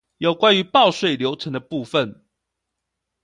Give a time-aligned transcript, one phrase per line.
[0.17, 2.25] 有關於報稅流程的部分